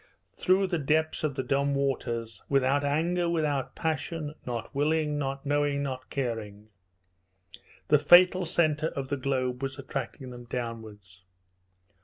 Through 0.35 0.65
the 0.65 0.79
depths 0.79 1.23
of 1.23 1.35
the 1.35 1.43
dumb 1.43 1.75
waters 1.75 2.41
without 2.49 2.83
anger, 2.83 3.29
without 3.29 3.75
passion, 3.75 4.33
not 4.47 4.73
willing, 4.73 5.19
not 5.19 5.45
knowing, 5.45 5.83
not 5.83 6.09
caring 6.09 6.69
the 7.89 7.99
fatal 7.99 8.43
centre 8.43 8.89
of 8.95 9.09
the 9.09 9.17
globe 9.17 9.61
was 9.61 9.77
attracting 9.77 10.31
them 10.31 10.45
downwards. 10.45 11.21